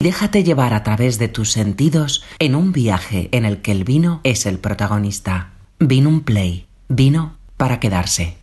Déjate 0.00 0.44
llevar 0.44 0.74
a 0.74 0.84
través 0.84 1.18
de 1.18 1.26
tus 1.26 1.50
sentidos 1.50 2.22
en 2.38 2.54
un 2.54 2.70
viaje 2.70 3.28
en 3.32 3.44
el 3.44 3.60
que 3.62 3.72
el 3.72 3.82
vino 3.82 4.20
es 4.22 4.46
el 4.46 4.60
protagonista. 4.60 5.54
Vino 5.80 6.08
un 6.08 6.20
play. 6.20 6.68
Vino 6.88 7.36
para 7.56 7.80
quedarse. 7.80 8.36